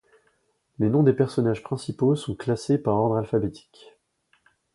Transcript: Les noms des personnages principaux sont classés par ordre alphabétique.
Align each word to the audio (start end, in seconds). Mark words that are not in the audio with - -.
Les 0.79 0.89
noms 0.89 1.03
des 1.03 1.13
personnages 1.13 1.61
principaux 1.61 2.15
sont 2.15 2.33
classés 2.33 2.79
par 2.79 2.95
ordre 2.95 3.17
alphabétique. 3.17 3.99